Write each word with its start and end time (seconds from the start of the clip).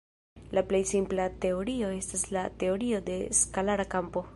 La 0.57 0.63
plej 0.71 0.79
simpla 0.91 1.27
teorio 1.45 1.93
estas 2.01 2.25
la 2.39 2.47
teorio 2.65 3.07
de 3.13 3.23
skalara 3.43 3.91
kampo. 3.97 4.27